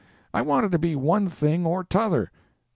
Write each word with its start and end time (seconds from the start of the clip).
I 0.33 0.41
wanted 0.41 0.71
to 0.71 0.79
be 0.79 0.95
one 0.95 1.27
thing 1.27 1.63
or 1.63 1.83
t'other. 1.83 2.31